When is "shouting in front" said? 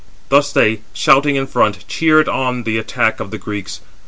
0.93-1.87